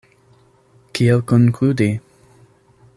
[0.99, 1.89] Kiel konkludi?